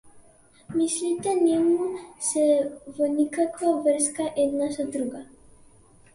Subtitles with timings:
[0.77, 1.89] Мислите не му
[2.29, 2.47] се
[2.97, 5.25] во никаква врска една со друга.